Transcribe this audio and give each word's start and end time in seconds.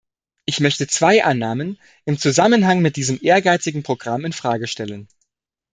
Ich 0.45 0.59
möchte 0.59 0.87
zwei 0.87 1.23
Annahmen 1.23 1.77
im 2.05 2.17
Zusammenhang 2.17 2.81
mit 2.81 2.95
diesem 2.95 3.19
ehrgeizigen 3.21 3.83
Programm 3.83 4.25
in 4.25 4.33
Frage 4.33 4.65
stellen. 4.65 5.07